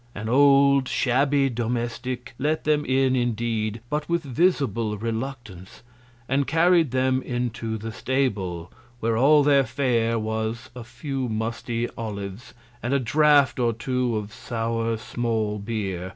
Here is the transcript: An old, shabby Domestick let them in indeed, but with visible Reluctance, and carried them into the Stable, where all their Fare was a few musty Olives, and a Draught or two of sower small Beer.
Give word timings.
An 0.15 0.27
old, 0.29 0.87
shabby 0.87 1.47
Domestick 1.51 2.33
let 2.39 2.63
them 2.63 2.83
in 2.85 3.15
indeed, 3.15 3.81
but 3.87 4.09
with 4.09 4.23
visible 4.23 4.97
Reluctance, 4.97 5.83
and 6.27 6.47
carried 6.47 6.89
them 6.89 7.21
into 7.21 7.77
the 7.77 7.91
Stable, 7.91 8.73
where 8.99 9.15
all 9.15 9.43
their 9.43 9.63
Fare 9.63 10.17
was 10.17 10.71
a 10.75 10.83
few 10.83 11.29
musty 11.29 11.87
Olives, 11.99 12.55
and 12.81 12.95
a 12.95 12.99
Draught 12.99 13.59
or 13.59 13.73
two 13.73 14.15
of 14.17 14.33
sower 14.33 14.97
small 14.97 15.59
Beer. 15.59 16.09